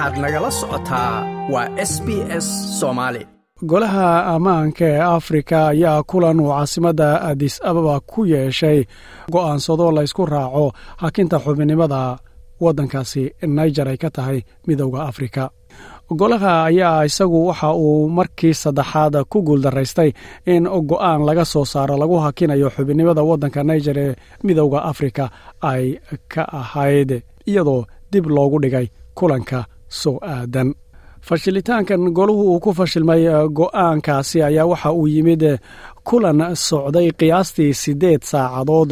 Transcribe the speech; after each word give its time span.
waxaad 0.00 0.18
nagala 0.24 0.50
socotaa 0.60 1.14
waa 1.52 1.68
s 1.76 1.92
b 2.04 2.08
s 2.44 2.46
soomaali 2.80 3.22
golaha 3.70 4.08
ammaanka 4.34 4.84
ee 4.92 5.00
afrika 5.16 5.58
ayaa 5.72 6.02
kulan 6.10 6.40
uu 6.40 6.48
caasimadda 6.52 7.08
adis 7.30 7.54
ababa 7.68 8.00
ku 8.00 8.20
yeeshay. 8.32 8.78
Go'aansado 9.32 9.86
laysku 9.96 10.26
raaco 10.26 10.72
hakinta 11.02 11.36
xubinimada 11.44 12.00
waddankaasi 12.64 13.22
naijer 13.56 13.88
ay 13.92 13.96
ka 14.02 14.10
tahay 14.16 14.38
midowda 14.66 15.00
afrika. 15.10 15.50
Golaha 16.20 16.64
ayaa 16.64 17.04
isagu 17.08 17.46
waxa 17.48 17.68
uu 17.74 18.08
markii 18.08 18.54
saddexaad 18.62 19.14
ku 19.28 19.38
guuldaraystay 19.42 20.10
in 20.46 20.64
go'aan 20.90 21.20
laga 21.28 21.44
soo 21.44 21.64
saaro 21.64 21.96
lagu 22.02 22.16
hakinayo 22.24 22.68
xubinimada 22.76 23.22
waddanka 23.30 23.60
naijer 23.68 23.98
ee 23.98 24.16
midowda 24.44 24.78
afrika 24.90 25.24
ay 25.72 25.84
ka 26.32 26.42
ahayd 26.60 27.10
iyadoo 27.50 27.84
dib 28.12 28.26
loogu 28.36 28.58
dhigay 28.62 28.86
kulanka 29.18 29.64
soo 30.00 30.16
aadan. 30.34 30.68
Fashilitaankan 31.28 32.02
golahu 32.16 32.42
uu 32.52 32.60
ku 32.64 32.70
fashilmay 32.78 33.22
go'aankaasi 33.58 34.38
ayaa 34.48 34.66
waxa 34.72 34.90
uu 34.92 35.06
yimid 35.14 35.42
kulan 36.08 36.40
socday 36.68 37.08
qiyaastii 37.20 37.72
siddeed 37.82 38.22
saacadood 38.30 38.90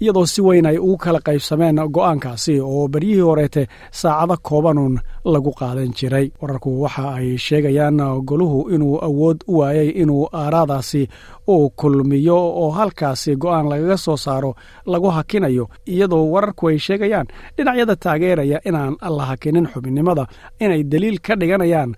iyadoo 0.00 0.26
si 0.32 0.40
weyn 0.46 0.66
ay 0.66 0.78
ugu 0.78 0.96
kala 1.04 1.20
qaybsameen 1.26 1.76
go'aankaasi 1.96 2.54
oo 2.60 2.88
beryihii 2.92 3.20
horeete 3.28 3.62
saacado 4.00 4.36
koobanuun 4.48 4.94
lagu 5.24 5.52
qaadan 5.60 5.90
jiray. 5.98 6.26
Wararku 6.40 6.70
waxa 6.82 7.04
ay 7.18 7.28
sheegayaan 7.46 7.98
goluhu 8.28 8.60
inuu 8.74 8.96
awood 9.08 9.38
u 9.48 9.58
waayay 9.58 9.88
inuu 10.02 10.28
aaraadaasi 10.32 11.02
uu 11.48 11.70
kulmiyo 11.80 12.36
oo 12.62 12.70
halkaasi 12.78 13.36
go'aan 13.42 13.66
lagaga 13.72 13.96
soo 14.04 14.16
saaro 14.16 14.54
lagu 14.86 15.08
hakinayo 15.16 15.64
iyadoo 15.92 16.24
wararku 16.32 16.68
ay 16.70 16.78
sheegayaan 16.86 17.26
dhinacyada 17.56 17.96
taageeraya 18.04 18.58
inaan 18.68 18.96
la 19.16 19.24
hakinin 19.30 19.66
xubinnimada 19.72 20.24
inay 20.64 20.82
daliil 20.92 21.18
ka 21.26 21.34
dhiganayaan 21.40 21.90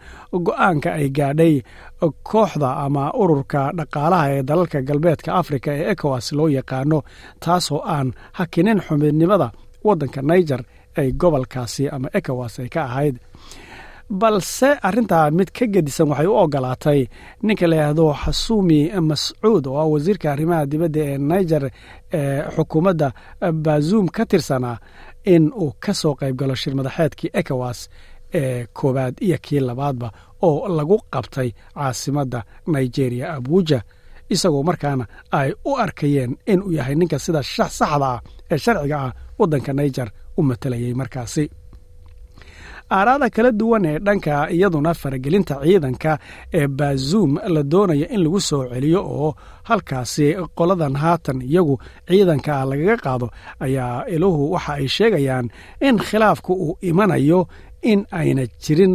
go'aanka 0.46 0.90
ay 0.98 1.08
gaadhay 1.18 1.54
kooxda 2.30 2.70
ama 2.84 3.04
ururka 3.22 3.62
dhaqaalaha 3.78 4.26
ee 4.34 4.42
dalalka 4.48 4.78
galbeedka 4.88 5.30
afrika 5.40 5.70
ee 5.78 5.86
ekowas 5.92 6.26
loo 6.38 6.48
yaqaano 6.58 6.98
taasoo 7.56 7.80
aan 7.84 8.12
hakinin 8.32 8.80
xubinnimada 8.80 9.50
waddanka 9.84 10.22
naijer 10.22 10.60
ay 10.96 11.12
gobolkaasi 11.12 11.88
ama 11.88 12.08
ekowas 12.18 12.58
ay 12.60 12.68
ka 12.68 12.82
ahayd. 12.84 13.16
Balse 14.10 14.68
arrintaa 14.82 15.30
mid 15.30 15.50
ka 15.50 15.66
gedisan 15.66 16.08
waxay 16.08 16.26
u 16.26 16.34
ogolaatay 16.36 17.00
ninka 17.42 17.66
la 17.66 17.76
yidhaahdo 17.76 18.06
xasuumi 18.22 18.80
mascuud 19.00 19.66
oo 19.66 19.78
ah 19.82 19.88
wasiirka 19.92 20.32
arrimaha 20.32 20.66
dibadda 20.66 21.00
ee 21.10 21.18
naijer 21.18 21.64
ee 22.12 22.42
xukuumadda 22.56 23.08
bazuum 23.64 24.08
ka 24.08 24.22
tirsanaa 24.26 24.78
in 25.24 25.50
uu 25.62 25.72
ka 25.80 25.92
soo 25.94 26.14
qayb 26.14 26.36
galo 26.38 26.54
shirmadaxeedkii 26.54 27.30
ekowas 27.40 27.88
ee 28.34 28.66
koowaad 28.72 29.14
iyo 29.20 29.38
kii 29.42 29.60
labaadba 29.60 30.08
oo 30.42 30.68
lagu 30.68 30.96
qabtay 31.10 31.50
caasimadda 31.74 32.44
nigeria 32.66 33.34
abuja 33.34 33.82
isagoo 34.34 34.62
markaana 34.68 35.04
ay 35.38 35.50
u 35.64 35.76
arkayeen 35.84 36.32
inuu 36.52 36.72
yahay 36.78 36.94
ninka 37.00 37.18
sida 37.24 37.40
saxda 37.56 38.06
ah 38.14 38.20
ee 38.52 38.58
sharciga 38.64 38.96
ah 39.06 39.12
waddanka 39.38 39.70
naijer 39.78 40.08
u 40.38 40.42
matalayay 40.48 40.94
markaasi. 41.00 41.44
Aaraada 42.96 43.28
kala 43.34 43.50
duwan 43.60 43.84
ee 43.90 43.98
dhanka 44.06 44.34
iyaduna 44.56 44.92
faragelinta 45.00 45.54
ciidanka 45.64 46.12
ee 46.58 46.66
bazuum 46.78 47.32
la 47.54 47.62
doonaya 47.72 48.06
in 48.14 48.20
lagu 48.24 48.40
soo 48.48 48.62
celiyo 48.72 49.00
oo 49.18 49.30
halkaasi 49.68 50.26
qoladan 50.58 50.94
haatan 51.02 51.38
iyagu 51.50 51.74
ciidanka 52.08 52.54
lagaga 52.70 52.96
qaado 53.04 53.26
ayaa 53.66 54.04
iluhu 54.14 54.42
waxa 54.54 54.72
ay 54.78 54.86
sheegayaan 54.96 55.46
in 55.88 55.96
khilaafku 56.08 56.52
uu 56.64 56.78
imanayo 56.90 57.40
in 57.90 58.00
ayna 58.18 58.44
jirin 58.64 58.94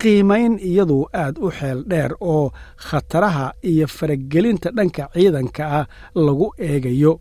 qiimayn 0.00 0.52
iyadu 0.70 0.98
aad 1.22 1.36
u 1.44 1.48
xeel 1.58 1.78
dheer 1.90 2.12
oo 2.32 2.44
khataraha 2.86 3.46
iyo 3.70 3.86
faragelinta 3.96 4.68
dhanka 4.76 5.04
ciidanka 5.14 5.62
ah 5.78 5.86
lagu 6.26 6.46
eegayo. 6.68 7.12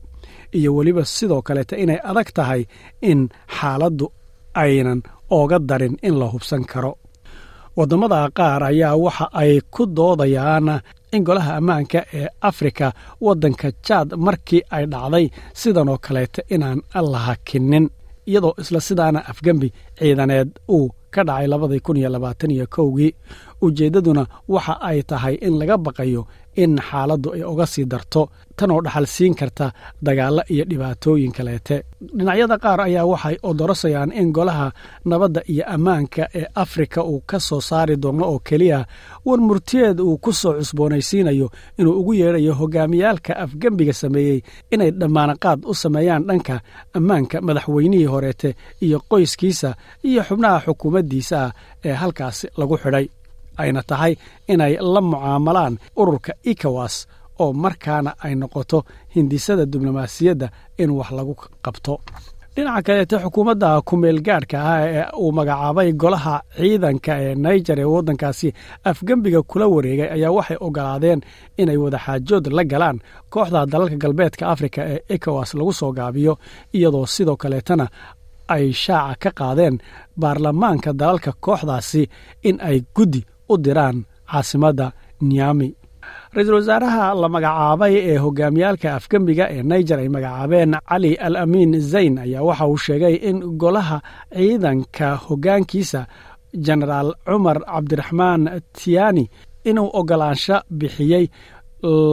Iyo 0.58 0.70
weliba 0.76 1.04
sidoo 1.06 1.42
kaleeta 1.48 1.76
inay 1.84 2.00
adag 2.10 2.30
tahay 2.38 2.62
in 3.10 3.20
xaaladdu 3.58 4.06
aynan 4.64 5.00
ooga 5.38 5.58
darin 5.70 5.96
in 6.08 6.16
la 6.20 6.26
hubsan 6.34 6.64
karo. 6.72 6.94
Waddamada 7.78 8.20
qaar 8.38 8.64
ayaa 8.72 8.96
waxa 9.06 9.26
ay 9.42 9.54
ku 9.74 9.84
doodayaan 9.98 10.68
in 11.16 11.24
golaha 11.28 11.52
ammaanka 11.60 12.00
ee 12.20 12.28
afrika 12.50 12.88
waddanka 13.26 13.68
jaad 13.88 14.10
markii 14.26 14.62
ay 14.76 14.86
dhacday 14.94 15.26
sidan 15.60 15.90
oo 15.94 15.98
kaleeta 16.06 16.42
inaan 16.56 16.80
la 17.12 17.20
hakinin 17.28 17.86
iyadoo 18.30 18.54
isla 18.62 18.80
sidaana 18.88 19.20
afgembi 19.32 19.68
ciidaneed 20.00 20.50
uu 20.76 20.88
ka 21.14 21.22
dhacay 21.28 21.48
labadii 21.54 21.80
kun 21.86 21.98
iyo 22.02 22.10
labaatan 22.16 22.52
iyo 22.56 22.66
kowgii. 22.76 23.12
Ujeeddaduna 23.66 24.24
waxa 24.54 24.74
ay 24.90 25.00
tahay 25.10 25.36
in 25.48 25.54
laga 25.60 25.76
baqayo 25.86 26.22
in 26.64 26.74
xaaladdu 26.88 27.30
ay 27.36 27.44
uga 27.52 27.66
sii 27.74 27.86
darto. 27.92 28.22
Tanoo 28.60 28.82
dhaxal 28.86 29.06
siin 29.16 29.34
karta 29.40 29.68
dagaallo 30.06 30.42
iyo 30.54 30.64
dhibaatooyin 30.70 31.32
kaleete. 31.38 31.76
Dhinacyada 32.18 32.56
qaar 32.64 32.80
ayaa 32.88 33.06
waxay 33.12 33.36
odorosayaan 33.50 34.12
in 34.20 34.30
golaha 34.38 34.68
nabadda 35.10 35.42
iyo 35.54 35.64
ammaanka 35.76 36.24
ee 36.40 36.46
afrika 36.64 37.00
uu 37.12 37.22
ka 37.30 37.38
soo 37.48 37.62
saari 37.70 37.96
doono 38.04 38.26
oo 38.32 38.40
keliya 38.48 38.80
war 39.26 39.40
murtiyeed 39.48 40.00
uu 40.00 40.18
ku 40.24 40.32
soo 40.42 40.54
cusboonaysiinayo 40.60 41.48
inuu 41.80 41.96
ugu 42.00 42.14
yeedhayo 42.20 42.54
hogaamiyaalka 42.60 43.32
afgembiga 43.44 43.94
sameeyey 44.02 44.40
inay 44.74 44.92
dhammaanaqaad 45.00 45.60
u 45.66 45.74
sameeyaan 45.84 46.24
dhanka 46.30 46.56
ammaanka 46.98 47.38
madaxweynihii 47.48 48.06
horeete 48.14 48.50
iyo 48.86 48.98
qoyskiisa 49.12 49.70
iyo 50.10 50.22
xubnaha 50.28 50.58
xukuumaddiisa 50.66 51.38
ah 51.46 51.52
ee 51.88 51.94
halkaasi 52.02 52.46
lagu 52.60 52.76
xidhay 52.84 53.06
ayna 53.62 53.82
tahay 53.90 54.14
inay 54.54 54.74
la 54.94 55.02
mucaamalaan 55.10 55.74
ururka 56.02 56.32
ekawas 56.52 56.96
oo 57.42 57.52
markaana 57.64 58.12
ay 58.26 58.34
noqoto 58.42 58.80
hindisada 59.16 59.64
diblomaasiyadda 59.74 60.48
in 60.82 60.90
wax 60.98 61.10
lagu 61.18 61.34
qabto. 61.66 61.96
Dhinaca 62.56 62.82
kaleete 62.88 63.16
xukuumadda 63.24 63.70
kumeelgaadhka 63.88 64.58
ah 64.72 64.82
ee 64.88 65.04
uu 65.24 65.32
magacaabay 65.38 65.90
golaha 66.02 66.36
ciidanka 66.58 67.14
ee 67.26 67.36
naijer 67.44 67.80
ee 67.80 67.84
waddankaasi 67.94 68.48
afgembiga 68.90 69.42
kula 69.50 69.66
wareegay 69.74 70.10
ayaa 70.16 70.32
waxay 70.38 70.58
ogolaadeen 70.68 71.20
inay 71.62 71.78
wadaxaajood 71.84 72.46
la 72.58 72.64
galaan 72.72 72.98
kooxda 73.34 73.62
dalalka 73.72 73.96
galbeedka 74.04 74.44
afrika 74.54 74.82
ee 74.94 75.00
ekowas 75.16 75.52
lagu 75.58 75.74
soo 75.80 75.92
gaabiyo 76.00 76.34
iyadoo 76.78 77.06
sidoo 77.16 77.38
kaleetana 77.44 77.86
ay 78.56 78.66
shaaca 78.84 79.16
ka 79.24 79.32
qaadeen 79.40 79.76
baarlamaanka 80.22 80.90
dalalka 81.02 81.32
kooxdaasi 81.46 82.02
in 82.50 82.56
ay 82.70 82.78
guddi 82.96 83.22
u 83.50 83.58
diraan 83.66 83.98
caasimadda 84.32 84.88
niami 85.30 85.70
ra'iisul 86.34 86.54
wasaaraha 86.60 87.06
la 87.22 87.28
magacaabay 87.36 87.94
ee 88.12 88.18
hogaamiyaalka 88.26 88.88
afgembiga 88.98 89.46
ee 89.56 89.64
naijer 89.70 90.00
ay 90.04 90.10
magacaabeen 90.16 90.72
cali 90.90 91.12
al 91.28 91.36
amiin 91.44 91.72
zayn 91.92 92.16
ayaa 92.26 92.44
waxa 92.48 92.66
uu 92.72 92.78
sheegay 92.86 93.16
in 93.30 93.38
golaha 93.62 93.98
ciidanka 94.38 95.08
hoggaankiisa 95.26 96.02
jenaraal 96.66 97.10
cumar 97.28 97.58
cabdiraxmaan 97.72 98.42
tiani 98.78 99.24
inuu 99.70 99.90
ogolaansho 100.00 100.58
bixiyey 100.80 101.26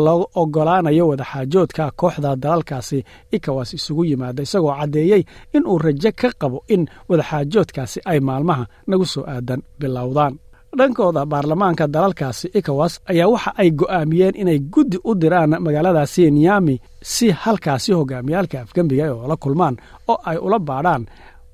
loo 0.04 0.22
ogolaanayo 0.42 1.04
wadaxaajoodka 1.10 1.84
kooxda 2.00 2.30
dalalkaasi 2.42 2.98
ikawas 3.36 3.70
isugu 3.78 4.02
yimaada 4.10 4.42
isagoo 4.46 4.74
caddeeyey 4.80 5.22
inuu 5.56 5.78
rajo 5.84 6.10
ka 6.20 6.28
qabo 6.40 6.58
in 6.74 6.82
wadaxaajoodkaasi 7.08 7.98
ay 8.10 8.18
maalmaha 8.28 8.64
nagu 8.90 9.06
soo 9.12 9.24
aadan 9.34 9.60
bilowdaan 9.80 10.34
dhankooda 10.78 11.22
baarlamaanka 11.32 11.84
dalalkaasi 11.94 12.46
ekawas 12.58 12.94
ayaa 13.12 13.28
waxa 13.34 13.50
ay 13.62 13.68
go'aamiyeen 13.80 14.34
inay 14.42 14.58
guddi 14.74 14.98
u 15.08 15.14
diraan 15.22 15.52
magaaladaasi 15.64 16.22
niyami 16.36 16.74
si 17.12 17.26
halkaasi 17.42 17.90
hogaamiyaalka 17.98 18.56
afgembiga 18.64 19.02
ay 19.06 19.10
oola 19.16 19.36
kulmaan 19.44 19.74
oo 20.12 20.18
ay 20.30 20.36
ula 20.46 20.58
baadhaan 20.68 21.02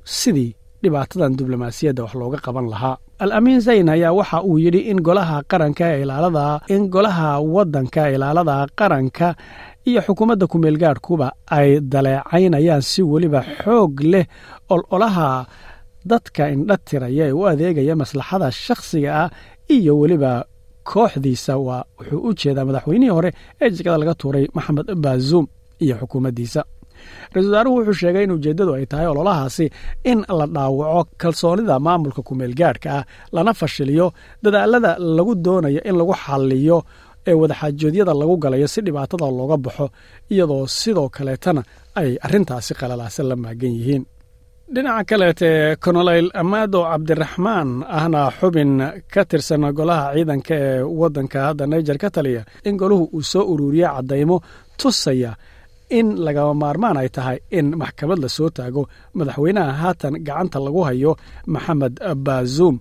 sidii 0.05 0.51
dhibaatadan 0.83 1.33
diblomaasiyadda 1.39 2.03
wax 2.05 2.15
looga 2.21 2.39
qaban 2.47 2.67
lahaa. 2.73 2.97
Al 3.25 3.33
amiin 3.39 3.61
zayn 3.67 3.89
ayaa 3.95 4.13
waxa 4.19 4.39
uu 4.43 4.59
yidhi 4.65 4.81
in 4.91 4.99
golaha 5.07 5.37
qaranka 5.51 5.87
ilaalada 6.03 6.47
in 6.75 6.83
golaha 6.95 7.29
waddanka 7.55 8.03
ilaalada 8.15 8.57
qaranka 8.79 9.29
iyo 9.89 10.01
xukuumadda 10.07 10.47
kumeelgaadhkuba 10.53 11.27
ay 11.59 11.69
daleecaynayaan 11.93 12.83
si 12.91 13.01
weliba 13.13 13.41
xoog 13.63 13.95
leh 14.13 14.27
ololaha 14.75 15.29
dadka 16.11 16.43
indha 16.55 16.77
tiraya 16.89 17.25
ee 17.29 17.33
u 17.41 17.43
adeegaya 17.51 17.95
maslaxada 18.03 18.47
shakhsiga 18.65 19.11
ah 19.23 19.29
iyo 19.77 19.93
weliba 20.01 20.33
kooxdiisa 20.91 21.53
waa 21.67 21.83
wuxuu 21.99 22.21
u 22.29 22.35
jeedaa 22.41 22.65
madaxweynihii 22.69 23.15
hore 23.19 23.31
ee 23.63 23.71
jikada 23.77 23.99
laga 24.03 24.15
tuuray 24.21 24.45
maxamed 24.57 24.89
bazuum 25.05 25.47
iyo 25.85 25.95
xukuumaddiisa. 26.01 26.61
Ra'isul 27.35 27.51
wasaaruhu 27.51 27.77
wuxuu 27.79 27.99
sheegay 28.03 28.25
in 28.27 28.33
ujeeddadu 28.37 28.73
ay 28.79 28.87
tahay 28.91 29.07
ololahaasi 29.13 29.67
in 30.11 30.19
la 30.39 30.47
dhaawaco 30.55 31.03
kalsoonida 31.23 31.75
maamulka 31.87 32.21
kumeelgaadhka 32.29 32.89
ah 32.99 33.05
lana 33.35 33.53
fashiliyo 33.61 34.07
dadaalada 34.45 34.91
lagu 35.17 35.33
doonayo 35.45 35.81
in 35.89 35.95
lagu 36.01 36.15
xalliyo 36.25 36.79
ee 37.31 37.35
wadaxaajoodyada 37.43 38.13
lagu 38.21 38.35
galayo 38.45 38.67
si 38.73 38.81
dhibaatada 38.87 39.27
looga 39.39 39.57
baxo 39.65 39.87
iyadoo 40.33 40.67
sidoo 40.81 41.09
kaleetana 41.17 41.63
ay 42.01 42.11
arrintaasi 42.27 42.73
qalalaasa 42.81 43.21
la 43.31 43.37
maagan 43.45 43.73
yihiin 43.79 44.03
dhinaca 44.75 45.05
kaleete 45.11 45.51
konoleyl 45.85 46.29
amaado 46.43 46.81
cabdiraxmaan 46.91 47.69
ahna 47.99 48.23
xubin 48.39 48.73
ka 49.13 49.23
tirsan 49.31 49.63
golaha 49.79 50.07
ciidanka 50.15 50.55
ee 50.67 50.81
waddanka 51.01 51.39
hadda 51.49 51.65
naijer 51.71 51.99
ka 52.03 52.09
taliya 52.17 52.43
in 52.69 52.77
goluhu 52.81 53.05
uu 53.17 53.23
soo 53.33 53.45
ururiya 53.53 53.89
caddaymo 53.97 54.37
tusaya 54.81 55.33
in 55.99 56.09
lagama 56.25 56.55
maarmaan 56.63 56.97
ay 57.03 57.09
tahay 57.17 57.39
in 57.59 57.67
maxkamad 57.81 58.19
la 58.25 58.29
soo 58.37 58.49
taago 58.57 58.83
madaxweynaha 59.19 59.73
haatan 59.83 60.15
gacanta 60.27 60.59
lagu 60.67 60.81
hayo 60.89 61.13
maxamed 61.55 61.95
baazuum 62.27 62.77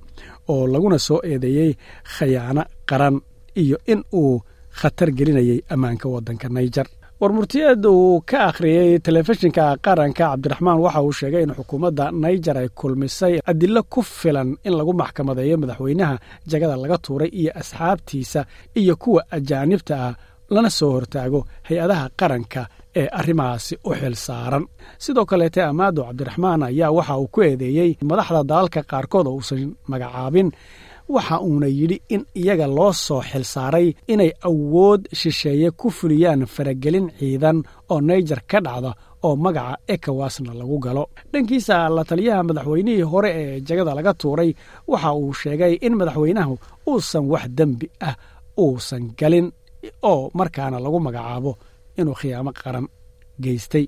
oo 0.53 0.63
laguna 0.73 0.97
soo 1.07 1.19
eedeeyey 1.29 1.71
khayaano 2.15 2.63
qaran 2.89 3.15
iyo 3.61 3.77
in 3.93 4.01
uu 4.21 4.33
khatar 4.79 5.09
gelinayay 5.17 5.59
ammaanka 5.73 6.05
waddanka 6.13 6.47
naijer 7.21 7.29
warmurtiyeed 7.29 7.85
uu 7.85 8.21
ka 8.25 8.45
akhriyey 8.49 8.99
telefishinka 8.99 9.77
qaranka 9.81 10.29
cabdiraxmaan 10.31 10.79
waxa 10.79 11.01
uu 11.01 11.11
sheegay 11.19 11.43
in 11.43 11.53
xukuumadda 11.53 12.11
naijer 12.11 12.57
ay 12.57 12.69
kulmisay 12.69 13.39
adilo 13.45 13.83
ku 13.83 14.01
filan 14.01 14.57
in 14.65 14.73
lagu 14.77 14.93
maxkamadeeyo 14.93 15.57
madaxweynaha 15.57 16.15
jagada 16.47 16.75
laga 16.77 16.97
tuuray 16.97 17.29
iyo 17.29 17.51
asxaabtiisa 17.59 18.45
iyo 18.75 18.95
kuwa 18.95 19.21
ajaanibta 19.31 19.95
ah 20.07 20.15
lana 20.49 20.69
soo 20.69 20.91
hortaago 20.91 21.45
hay'adaha 21.69 22.09
qaranka 22.19 22.67
ee 22.95 23.07
arrimahaasi 23.19 23.75
u 23.85 23.93
xil 23.95 24.15
saaran. 24.15 24.65
Sidoo 24.99 25.25
kaleete 25.25 25.61
amaado 25.63 26.03
cabdiraxmaan 26.03 26.63
ayaa 26.63 26.91
waxa 26.91 27.17
uu 27.17 27.27
ku 27.27 27.39
eedeeyey 27.41 27.91
madaxda 28.03 28.43
dalalka 28.43 28.81
qaarkood 28.91 29.27
oo 29.27 29.35
uusan 29.39 29.75
magacaabin 29.87 30.51
waxa 31.15 31.35
uuna 31.47 31.67
yidhi 31.77 31.97
in 32.15 32.21
iyaga 32.41 32.67
loo 32.77 32.91
soo 33.05 33.21
xil 33.29 33.43
saaray 33.53 33.87
inay 34.13 34.31
awood 34.49 35.01
shisheeye 35.19 35.67
ku 35.79 35.87
fuliyaan 35.97 36.41
faragelin 36.55 37.07
ciidan 37.19 37.57
oo 37.91 37.99
naijer 38.07 38.41
ka 38.51 38.59
dhacda 38.65 38.91
oo 39.27 39.35
magaca 39.43 39.75
ekawasna 39.93 40.51
lagu 40.59 40.77
galo. 40.85 41.03
Dhankiisa 41.31 41.75
la 41.95 42.03
taliyaha 42.09 42.41
madaxweynihii 42.47 43.01
hore 43.11 43.29
ee 43.41 43.59
jagada 43.67 43.93
laga 43.97 44.13
tuuray 44.21 44.51
waxa 44.91 45.09
uu 45.21 45.33
sheegay 45.41 45.73
in 45.85 45.93
madaxweynahu 45.99 46.53
uusan 46.89 47.25
wax 47.31 47.45
dembi 47.57 47.87
ah 48.09 48.15
uusan 48.63 49.03
galin 49.19 49.47
oo 50.11 50.23
markaana 50.39 50.77
lagu 50.85 50.99
magacaabo 51.07 51.51
inuu 51.99 52.15
khiyaamo 52.19 52.51
qaran 52.61 52.85
geystay. 53.43 53.85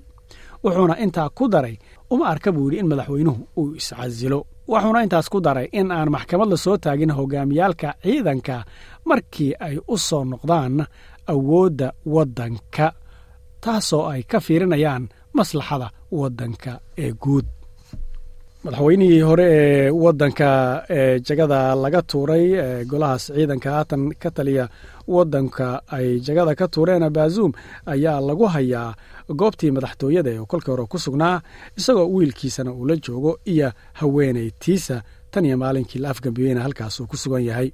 Wuxuuna 0.64 0.94
intaa 1.04 1.28
ku 1.38 1.44
daray 1.52 1.76
uma 2.12 2.24
arka 2.32 2.48
buu 2.54 2.66
yidhi 2.70 2.78
in 2.82 2.86
madaxweynuhu 2.92 3.40
uu 3.60 3.74
iscasilo 3.80 4.38
wuxuuna 4.68 5.02
intaas 5.04 5.28
ku 5.32 5.38
daray 5.46 5.68
in 5.72 5.90
aan 5.92 6.08
maxkamad 6.14 6.48
la 6.52 6.56
soo 6.64 6.76
taagin 6.84 7.12
hogaamiyaalka 7.18 7.88
ciidanka 8.02 8.56
markii 9.08 9.52
ay 9.66 9.76
u 9.88 9.96
soo 10.08 10.24
noqdaan 10.30 10.74
awoodda 11.32 11.88
waddanka 12.14 12.86
taasoo 13.64 14.04
ay 14.12 14.22
ka 14.30 14.38
fiirinayaan 14.46 15.04
maslaxada 15.36 15.88
waddanka 16.20 16.72
ee 17.04 17.12
guud. 17.22 17.46
Madaxweynihii 18.64 19.20
hore 19.28 19.44
ee 19.52 19.90
waddanka 19.90 20.48
ee 20.96 21.20
jagada 21.26 21.74
laga 21.82 22.00
tuuray 22.10 22.44
ee 22.64 22.84
golahaas 22.90 23.24
ciidanka 23.36 23.68
haatan 23.76 24.02
ka 24.22 24.30
taliya 24.36 24.64
waddanka 25.08 25.66
ay 25.96 26.06
jagada 26.26 26.54
ka 26.60 26.66
tuureen 26.68 27.04
baazuum 27.16 27.52
ayaa 27.92 28.20
lagu 28.28 28.46
hayaa 28.54 28.94
goobtii 29.32 29.70
madaxtooyada 29.70 30.30
ee 30.30 30.44
kolkii 30.52 30.70
hore 30.72 30.86
ku 30.86 30.98
sugnaa 30.98 31.40
isagoo 31.78 32.08
wiilkiisana 32.14 32.72
uu 32.72 32.86
la 32.88 32.96
joogo 32.96 33.38
iyo 33.44 33.72
haweenaytiisa 33.92 35.02
tan 35.30 35.44
iyo 35.44 35.56
maalinkii 35.58 35.98
la 35.98 36.10
afgambiyeyna 36.10 36.62
halkaas 36.62 37.00
uu 37.00 37.06
ku 37.06 37.16
sugan 37.16 37.44
yahay. 37.44 37.70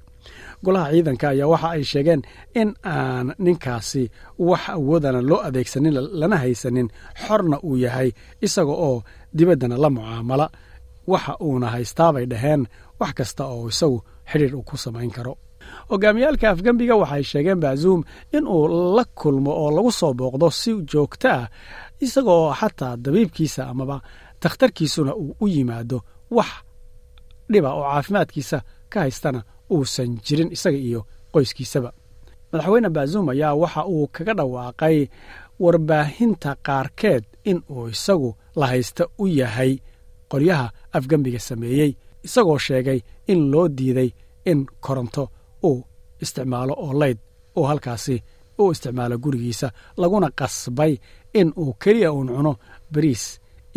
Golaha 0.63 0.91
ciidanka 0.91 1.29
ayaa 1.29 1.47
waxa 1.47 1.69
ay 1.69 1.83
sheegeen 1.83 2.21
in 2.53 2.73
aan 2.85 3.33
ninkaasi 3.39 4.11
wax 4.39 4.69
awoodana 4.69 5.21
loo 5.21 5.41
adeegsanin 5.47 5.93
lana 6.19 6.37
haysanin 6.37 6.89
xorna 7.27 7.57
uu 7.63 7.77
yahay 7.77 8.11
isaga 8.41 8.71
oo 8.71 9.03
dibaddana 9.37 9.77
la 9.77 9.89
mucaamala. 9.89 10.49
Waxa 11.07 11.33
uuna 11.41 11.67
haystaabay 11.73 12.25
dhaheen 12.25 12.67
wax 12.99 13.13
kasta 13.13 13.43
oo 13.45 13.67
isagu 13.69 13.97
xidhiir 14.31 14.55
uu 14.55 14.63
ku 14.63 14.77
samayn 14.77 15.11
karo 15.11 15.37
hogaamiyaalka 15.89 16.45
afgembiga 16.53 16.95
waxay 17.01 17.23
sheegeen 17.31 17.59
baazuum 17.63 18.01
in 18.37 18.43
uu 18.55 18.67
la 18.95 19.03
kulmo 19.19 19.51
oo 19.63 19.69
lagu 19.75 19.91
soo 19.99 20.13
booqdo 20.19 20.47
si 20.59 20.71
joogto 20.91 21.29
ah 21.37 21.45
isagaoo 22.05 22.53
xataa 22.59 22.93
dabiibkiisa 23.03 23.61
amaba 23.71 23.97
takhtarkiisuna 24.41 25.11
uu 25.15 25.35
u 25.43 25.47
yimaado 25.47 25.97
wax 26.37 26.51
dhiba 27.51 27.69
oo 27.77 27.83
caafimaadkiisa 27.91 28.57
ka 28.91 28.99
haystana 29.03 29.39
uusan 29.73 30.09
jirin 30.25 30.51
isaga 30.55 30.77
iyo 30.77 31.01
qoyskiisaba. 31.33 31.89
Madaxweyne 32.51 32.89
baazuum 32.95 33.29
ayaa 33.33 33.53
waxa 33.61 33.81
uu 33.93 34.07
kaga 34.15 34.33
dhawaaqay 34.39 34.97
warbaahinta 35.63 36.51
qaarkeed 36.67 37.23
in 37.49 37.61
uu 37.69 37.87
isagu 37.87 38.29
la 38.59 38.65
haysta 38.71 39.03
u 39.17 39.27
yahay 39.27 39.71
qolyaha 40.31 40.67
afgembiga 40.97 41.39
sameeyey 41.39 41.91
isagoo 42.27 42.57
sheegay 42.65 42.99
in 43.31 43.39
loo 43.51 43.67
diiday 43.77 44.09
in 44.51 44.59
koronto 44.85 45.23
uu 45.69 45.79
isticmaalo 46.23 46.73
oo 46.85 46.93
layd 47.01 47.17
uu 47.57 47.63
halkaasi 47.69 48.15
u 48.61 48.71
isticmaalo 48.73 49.15
gurigiisa 49.23 49.67
laguna 50.01 50.29
qasbay 50.39 50.93
in 51.39 51.53
uu 51.61 51.73
keliya 51.81 52.09
uun 52.13 52.27
cuno 52.35 52.53
bariis 52.93 53.23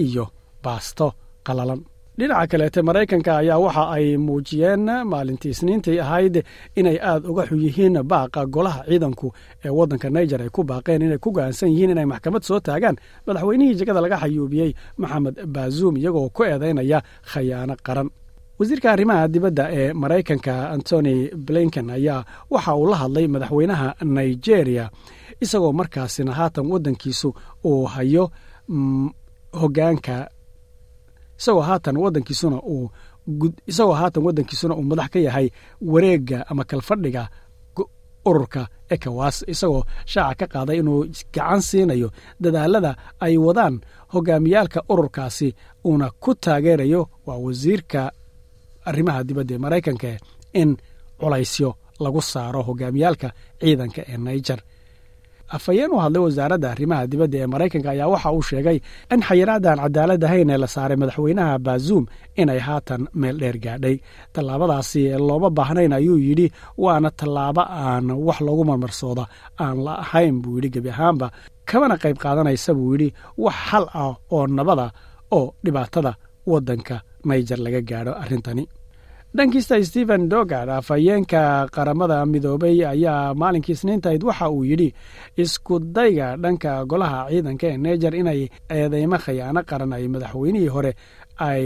iyo 0.05 0.25
baasto 0.65 1.07
qalalan. 1.47 1.81
Dhinaca 2.19 2.47
kaleete 2.51 2.81
maraykanka 2.89 3.33
ayaa 3.43 3.59
waxa 3.65 3.85
ay 3.97 4.07
muujiyeen 4.27 4.85
maalintii 5.13 5.51
isniintii 5.55 5.99
ahayd 6.05 6.35
inay 6.79 6.99
aad 7.11 7.23
uga 7.31 7.43
xun 7.49 7.61
yihiin 7.65 7.97
baaqa 8.13 8.41
golaha 8.55 8.81
ciidanku 8.89 9.29
ee 9.65 9.69
waddanka 9.79 10.07
naijer 10.15 10.41
ay 10.45 10.49
ku 10.57 10.63
baaqeen 10.71 11.03
inay 11.07 11.19
ku 11.25 11.29
go'aansan 11.37 11.69
yihiin 11.73 11.91
inay 11.95 12.07
maxkamad 12.13 12.43
soo 12.49 12.61
taagaan. 12.67 12.97
Madaxweynihii 13.27 13.75
jegada 13.79 14.01
laga 14.05 14.17
xayuubiyey 14.23 14.71
maxamed 15.01 15.37
baazuum 15.55 15.95
iyagoo 16.01 16.29
ku 16.37 16.41
eedaynaya 16.51 16.99
khayaano 17.31 17.75
qaran 17.87 18.09
wasiirka 18.59 18.89
arrimaha 18.93 19.29
dibadda 19.29 19.65
ee 19.79 19.93
maraykanka 19.93 20.55
antony 20.75 21.15
blinken 21.47 21.91
ayaa 21.91 22.25
waxa 22.51 22.75
uu 22.77 22.87
la 22.91 22.97
hadlay 22.97 23.27
madaxweynaha 23.35 23.89
nigeria 24.17 24.85
isagoo 25.45 25.73
markaasina 25.73 26.33
haatan 26.39 26.67
waddankiisu 26.73 27.29
uu 27.65 27.85
hayo 27.95 28.25
hogaanka 29.61 30.31
isagoo 31.39 31.61
haatan 31.69 31.97
wadankiisuna 31.97 32.59
uu 32.63 32.91
isagoo 33.67 33.93
haatan 34.01 34.23
waddankiisuna 34.27 34.75
uu 34.77 34.83
madax 34.83 35.09
ka 35.13 35.19
yahay 35.19 35.51
wareegga 35.83 36.47
ama 36.51 36.65
kalfadhiga 36.65 37.29
ururka 38.27 38.63
ekowas 38.95 39.37
isagoo 39.53 39.83
shaaca 40.13 40.35
ka 40.41 40.47
qaaday 40.55 40.79
inuu 40.81 41.01
gacan 41.35 41.61
siinayo 41.69 42.09
dadaalada 42.41 42.93
ay 43.21 43.37
wadaan 43.47 43.81
hogaamiyaalka 44.13 44.81
ururkaasi 44.89 45.49
uuna 45.87 46.11
ku 46.23 46.35
taageerayo 46.35 47.09
waa 47.27 47.37
wasiirka 47.47 48.13
arrimaha 48.89 49.21
dibadda 49.29 49.53
ee 49.55 49.59
maraykanka 49.65 50.09
in 50.61 50.71
culaysyo 51.21 51.71
lagu 52.05 52.21
saaro 52.33 52.61
hogaamiyaalka 52.69 53.29
ciidanka 53.61 54.01
ee 54.13 54.17
naijer 54.27 54.61
afhayeen 55.57 55.91
u 55.93 55.99
hadlay 56.03 56.23
wasaaradda 56.27 56.69
arrimaha 56.75 57.03
dibadda 57.13 57.37
ee 57.43 57.47
maraykanka 57.55 57.89
ayaa 57.95 58.09
waxa 58.15 58.31
uu 58.37 58.43
sheegay 58.51 58.79
in 59.15 59.21
xayiraadan 59.29 59.79
cadaalad 59.85 60.23
ahayn 60.27 60.51
ee 60.55 60.59
la 60.63 60.67
saaray 60.75 60.97
madaxweynaha 61.03 61.55
baazuum 61.67 62.05
inay 62.43 62.59
haatan 62.67 63.03
meel 63.21 63.37
dheer 63.43 63.57
gaadhay. 63.65 63.97
Tallaabadaasi 64.35 65.03
looma 65.29 65.49
baahnayn 65.59 65.93
ayuu 65.99 66.19
yidhi 66.27 66.47
waana 66.85 67.11
tallaabo 67.21 67.61
aan 67.87 68.07
wax 68.27 68.39
loogu 68.47 68.65
marmarsooda 68.71 69.25
aan 69.65 69.77
la 69.87 69.93
ahayn 70.05 70.37
buu 70.43 70.55
yidhi. 70.57 70.69
Gebi 70.75 70.91
ahaanba 70.95 71.27
kamana 71.71 71.95
qayb 72.03 72.17
qaadanaysa 72.25 72.71
buu 72.79 72.91
yidhi 72.95 73.09
wax 73.45 73.55
xal 73.71 73.85
ah 74.03 74.13
oo 74.35 74.43
nabada 74.57 74.87
oo 75.39 75.47
dhibaatada 75.65 76.13
waddanka 76.51 76.97
naijer 77.31 77.59
laga 77.67 77.81
gaadho 77.91 78.13
arrintani. 78.23 78.65
Dhankiista 79.37 79.83
stephen 79.89 80.29
dogard 80.33 80.71
afhayeenka 80.71 81.43
qaramada 81.75 82.19
midoobay 82.33 82.77
ayaa 82.93 83.35
maalinkii 83.35 83.73
isniintahayd 83.77 84.23
waxa 84.29 84.47
uu 84.51 84.65
yidhi 84.71 84.89
isku 85.43 85.75
dayga 85.97 86.37
dhanka 86.43 86.73
golaha 86.91 87.21
ciidanka 87.31 87.67
ee 87.73 87.77
naijer 87.85 88.15
inay 88.21 88.41
eedeymo 88.77 89.19
khayaano 89.25 89.61
qaran 89.71 89.93
ay 89.97 90.05
madaxweynihii 90.15 90.69
hore 90.75 90.93
ay 91.49 91.65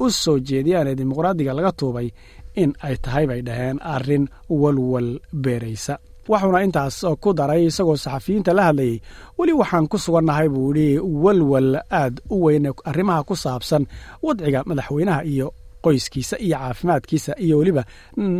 u 0.00 0.10
soo 0.22 0.38
jeediyaan 0.48 0.88
ee 0.90 0.94
dimuqraadiga 1.00 1.52
laga 1.58 1.72
tuubay 1.80 2.08
in 2.62 2.70
ay 2.86 2.96
tahay 3.04 3.24
bay 3.30 3.40
dhaheen 3.48 3.78
arrin 3.94 4.24
walwal 4.62 5.10
beeraysa 5.44 5.94
waxuuna 6.28 6.64
intaas 6.66 6.96
ku 7.22 7.32
daray 7.38 7.62
isagoo 7.70 7.96
saxafiyiinta 7.96 8.52
la 8.58 8.62
hadlayey 8.68 8.96
weli 9.38 9.52
waxaan 9.60 9.86
ku 9.90 9.96
sugannahay 9.98 10.48
buu 10.48 10.74
yidhi 10.74 10.98
walwal 11.24 11.70
aad 11.90 12.20
u 12.30 12.44
weyn 12.44 12.66
arrimaha 12.90 13.22
ku 13.28 13.34
saabsan 13.36 13.86
wadciga 14.22 14.60
madaxweynaha 14.68 15.24
iyo 15.24 15.48
qoyskiisa 15.84 16.36
iyo 16.44 16.56
caafimaadkiisa 16.58 17.32
iyo 17.44 17.58
weliba 17.58 17.84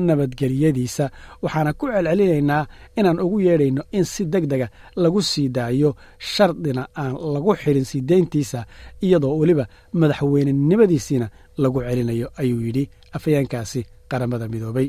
nabadgeliyadiisa 0.08 1.04
waxaana 1.42 1.72
ku 1.78 1.87
celcelinaynaa 1.92 2.66
inaan 2.99 3.20
ugu 3.25 3.38
yeedhayno 3.46 3.82
in 3.96 4.04
si 4.04 4.22
deg 4.32 4.44
dega 4.50 4.68
lagu 4.96 5.22
sii 5.22 5.49
daayo 5.49 5.90
shardina 6.18 6.82
aan 7.00 7.12
lagu 7.34 7.52
xirin 7.62 7.84
sii 7.90 8.00
deyntiisa 8.10 8.60
iyadoo 9.04 9.38
weliba 9.40 9.64
madaxweynenimadiisiina 10.00 11.26
lagu 11.62 11.78
celinayo 11.87 12.28
ayuu 12.40 12.60
yidhi 12.66 12.84
afhayeenkaasi 13.16 13.80
qaramada 14.10 14.49
midoobay 14.49 14.88